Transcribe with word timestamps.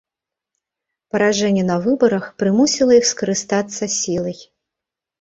Паражэнне 1.15 1.63
на 1.69 1.77
выбарах 1.85 2.25
прымусіла 2.41 2.93
іх 3.03 3.09
скарыстацца 3.13 3.93
сілай. 4.01 4.37